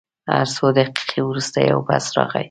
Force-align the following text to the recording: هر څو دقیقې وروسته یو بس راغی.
هر 0.31 0.45
څو 0.55 0.65
دقیقې 0.77 1.19
وروسته 1.25 1.57
یو 1.71 1.79
بس 1.87 2.05
راغی. 2.15 2.39